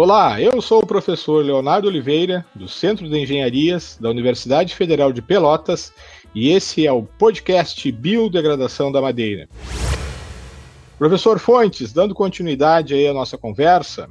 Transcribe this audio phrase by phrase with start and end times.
[0.00, 5.20] Olá, eu sou o professor Leonardo Oliveira, do Centro de Engenharias da Universidade Federal de
[5.20, 5.92] Pelotas,
[6.32, 9.48] e esse é o podcast Biodegradação da Madeira.
[10.96, 14.08] Professor Fontes, dando continuidade aí à nossa conversa,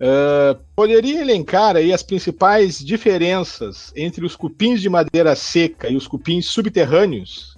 [0.00, 6.08] uh, poderia elencar aí as principais diferenças entre os cupins de madeira seca e os
[6.08, 7.53] cupins subterrâneos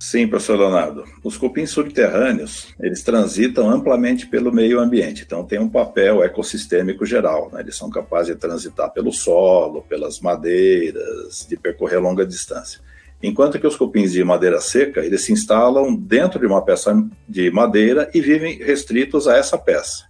[0.00, 1.04] Sim, professor Leonardo.
[1.24, 7.50] Os cupins subterrâneos, eles transitam amplamente pelo meio ambiente, então tem um papel ecossistêmico geral.
[7.52, 7.60] Né?
[7.60, 12.80] Eles são capazes de transitar pelo solo, pelas madeiras, de percorrer longa distância.
[13.20, 16.94] Enquanto que os cupins de madeira seca, eles se instalam dentro de uma peça
[17.28, 20.06] de madeira e vivem restritos a essa peça.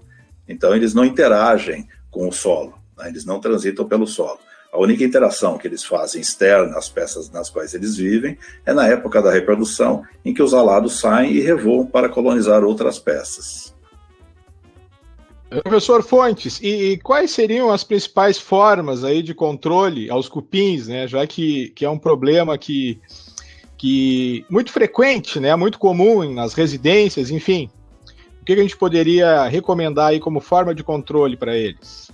[0.47, 3.09] Então eles não interagem com o solo, né?
[3.09, 4.39] eles não transitam pelo solo.
[4.73, 8.37] A única interação que eles fazem externa às peças nas quais eles vivem
[8.67, 12.99] é na época da reprodução, em que os alados saem e revoam para colonizar outras
[12.99, 13.75] peças.
[15.49, 21.09] Professor Fontes, e, e, quais seriam as principais formas aí de controle aos cupins, né?
[21.09, 23.01] Já que, que é um problema que,
[23.79, 25.57] que muito frequente, né?
[25.57, 27.71] Muito comum nas residências, enfim.
[28.43, 32.11] O que a gente poderia recomendar aí como forma de controle para eles?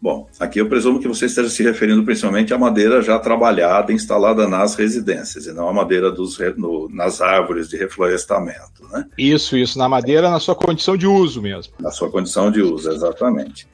[0.00, 4.46] Bom, aqui eu presumo que você esteja se referindo principalmente à madeira já trabalhada, instalada
[4.46, 9.06] nas residências, e não à madeira dos, no, nas árvores de reflorestamento, né?
[9.16, 11.72] Isso, isso, na madeira na sua condição de uso mesmo.
[11.80, 13.66] Na sua condição de uso, exatamente.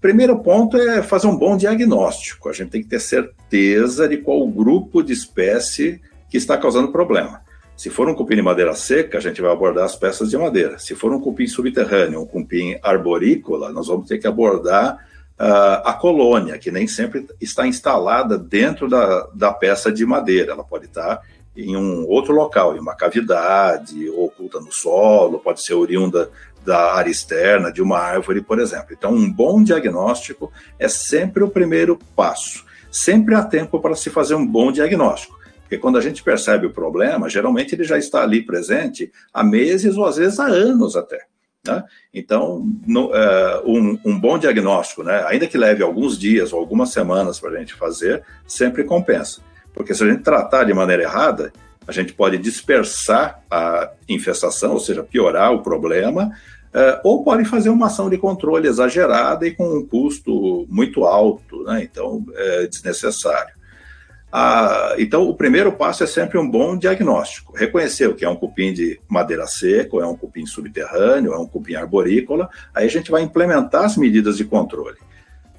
[0.00, 2.48] Primeiro ponto é fazer um bom diagnóstico.
[2.48, 7.42] A gente tem que ter certeza de qual grupo de espécie que está causando problema.
[7.76, 10.78] Se for um cupim de madeira seca, a gente vai abordar as peças de madeira.
[10.78, 14.98] Se for um cupim subterrâneo, um cupim arborícola, nós vamos ter que abordar
[15.40, 20.62] uh, a colônia, que nem sempre está instalada dentro da, da peça de madeira, ela
[20.62, 21.22] pode estar
[21.56, 26.30] em um outro local, em uma cavidade, oculta no solo, pode ser oriunda
[26.64, 28.88] da área externa de uma árvore, por exemplo.
[28.92, 32.64] Então, um bom diagnóstico é sempre o primeiro passo.
[32.90, 35.38] Sempre há tempo para se fazer um bom diagnóstico.
[35.62, 39.96] Porque quando a gente percebe o problema, geralmente ele já está ali presente há meses
[39.96, 41.24] ou às vezes há anos até.
[41.66, 41.84] Né?
[42.12, 45.24] Então, no, é, um, um, bom diagnóstico, né?
[45.26, 49.42] ainda que leve alguns dias ou algumas semanas para a gente fazer, sempre compensa.
[49.74, 51.52] Porque se a gente tratar de maneira errada,
[51.86, 56.32] a gente pode dispersar a infestação, ou seja, piorar o problema,
[56.72, 61.64] é, ou pode fazer uma ação de controle exagerada e com um custo muito alto,
[61.64, 61.82] né?
[61.82, 63.59] então é desnecessário.
[64.32, 67.56] Ah, então, o primeiro passo é sempre um bom diagnóstico.
[67.56, 71.46] Reconhecer o que é um cupim de madeira seca, é um cupim subterrâneo, é um
[71.46, 72.48] cupim arborícola.
[72.74, 74.98] Aí a gente vai implementar as medidas de controle.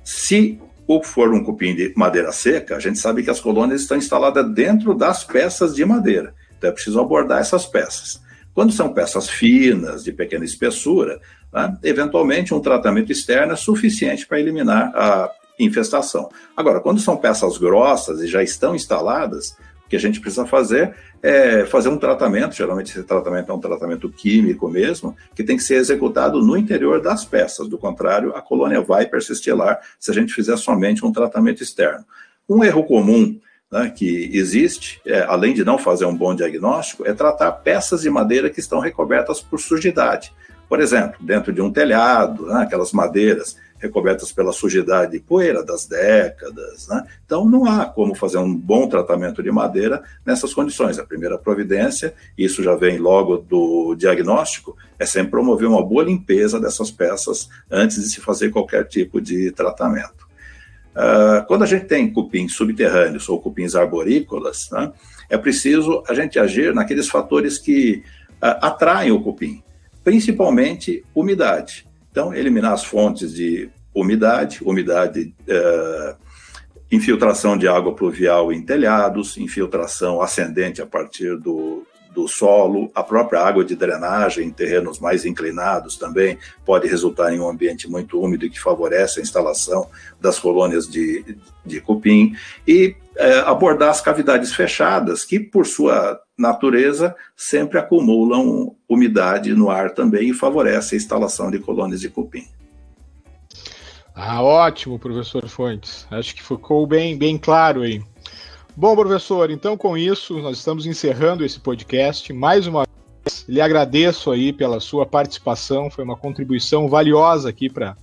[0.03, 0.59] Se
[1.03, 4.93] for um cupim de madeira seca, a gente sabe que as colônias estão instaladas dentro
[4.93, 6.33] das peças de madeira.
[6.57, 8.21] Então é preciso abordar essas peças.
[8.53, 11.21] Quando são peças finas, de pequena espessura,
[11.53, 15.31] né, eventualmente um tratamento externo é suficiente para eliminar a
[15.63, 16.29] infestação.
[16.55, 19.55] Agora, quando são peças grossas e já estão instaladas,
[19.85, 23.59] o que a gente precisa fazer é fazer um tratamento, geralmente esse tratamento é um
[23.59, 28.41] tratamento químico mesmo, que tem que ser executado no interior das peças, do contrário, a
[28.41, 32.05] colônia vai persistir lá se a gente fizer somente um tratamento externo.
[32.49, 33.39] Um erro comum
[33.71, 38.09] né, que existe, é, além de não fazer um bom diagnóstico, é tratar peças de
[38.09, 40.33] madeira que estão recobertas por sujidade.
[40.67, 45.87] Por exemplo, dentro de um telhado, né, aquelas madeiras recobertas pela sujidade e poeira das
[45.87, 46.87] décadas.
[46.87, 47.03] Né?
[47.25, 50.99] Então, não há como fazer um bom tratamento de madeira nessas condições.
[50.99, 56.59] A primeira providência, isso já vem logo do diagnóstico, é sempre promover uma boa limpeza
[56.59, 60.29] dessas peças antes de se fazer qualquer tipo de tratamento.
[60.91, 64.91] Uh, quando a gente tem cupins subterrâneos ou cupins arborícolas, né,
[65.29, 68.03] é preciso a gente agir naqueles fatores que
[68.35, 69.63] uh, atraem o cupim,
[70.03, 71.89] principalmente umidade.
[72.11, 76.15] Então, eliminar as fontes de umidade, umidade, é,
[76.91, 83.41] infiltração de água pluvial em telhados, infiltração ascendente a partir do, do solo, a própria
[83.41, 88.49] água de drenagem em terrenos mais inclinados também pode resultar em um ambiente muito úmido
[88.49, 92.35] que favorece a instalação das colônias de, de cupim,
[92.67, 99.93] e é, abordar as cavidades fechadas, que por sua natureza sempre acumulam umidade no ar
[99.93, 102.45] também e favorece a instalação de colônias de cupim.
[104.13, 106.05] Ah, ótimo, professor Fontes.
[106.11, 108.01] Acho que ficou bem, bem claro aí.
[108.75, 112.31] Bom, professor, então com isso nós estamos encerrando esse podcast.
[112.31, 112.85] Mais uma
[113.25, 117.97] vez, lhe agradeço aí pela sua participação, foi uma contribuição valiosa aqui para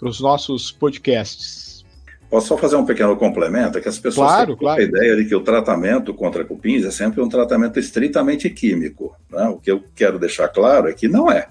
[0.00, 1.84] os nossos podcasts.
[2.30, 3.76] Posso só fazer um pequeno complemento?
[3.76, 4.80] É que as pessoas claro, têm claro.
[4.80, 9.14] a ideia de que o tratamento contra cupins é sempre um tratamento estritamente químico.
[9.28, 9.44] Né?
[9.48, 11.48] O que eu quero deixar claro é que não é.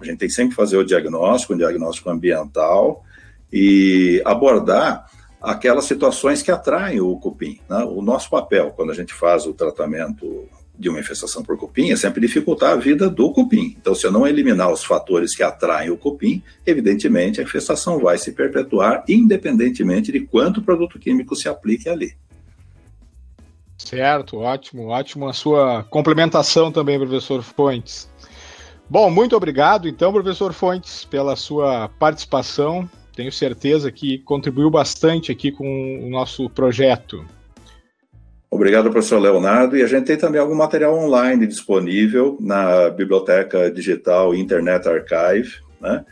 [0.00, 3.04] A gente tem que sempre fazer o diagnóstico, um diagnóstico ambiental,
[3.52, 5.06] e abordar
[5.44, 7.60] aquelas situações que atraem o cupim.
[7.68, 7.84] Né?
[7.84, 11.96] O nosso papel, quando a gente faz o tratamento de uma infestação por cupim, é
[11.96, 13.76] sempre dificultar a vida do cupim.
[13.80, 18.18] Então, se eu não eliminar os fatores que atraem o cupim, evidentemente a infestação vai
[18.18, 22.16] se perpetuar, independentemente de quanto produto químico se aplique ali.
[23.78, 28.08] Certo, ótimo, ótimo a sua complementação também, professor Fontes.
[28.88, 32.88] Bom, muito obrigado, então, professor Fontes, pela sua participação.
[33.14, 37.24] Tenho certeza que contribuiu bastante aqui com o nosso projeto.
[38.50, 39.76] Obrigado, professor Leonardo.
[39.76, 46.04] E a gente tem também algum material online disponível na Biblioteca Digital Internet Archive, né?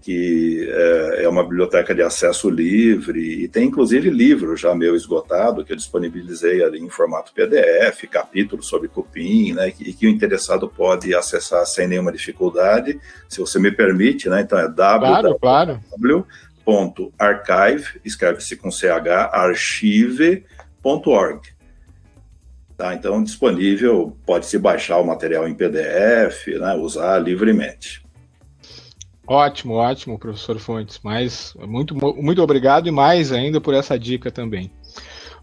[0.00, 5.64] que é, é uma biblioteca de acesso livre e tem inclusive livro já meu esgotado
[5.64, 10.68] que eu disponibilizei ali em formato PDF, capítulos sobre cupim, né, e que o interessado
[10.68, 14.68] pode acessar sem nenhuma dificuldade, se você me permite, né, então é
[16.68, 18.84] www.archive, escreve-se com ch,
[19.32, 20.44] archive.org.
[22.76, 28.04] Tá, então disponível, pode-se baixar o material em PDF, né, usar livremente.
[29.26, 31.00] Ótimo, ótimo, professor Fontes.
[31.02, 34.70] Mas muito, muito obrigado e mais ainda por essa dica também.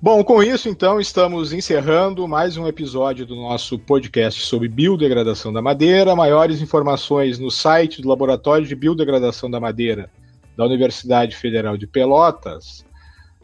[0.02, 5.62] Bom, com isso, então, estamos encerrando mais um episódio do nosso podcast sobre biodegradação da
[5.62, 6.16] madeira.
[6.16, 10.10] Maiores informações no site do Laboratório de Biodegradação da Madeira
[10.56, 12.86] da Universidade Federal de Pelotas,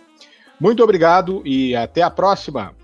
[0.60, 2.74] Muito obrigado e até a próxima!